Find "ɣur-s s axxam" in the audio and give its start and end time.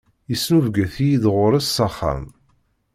1.35-2.25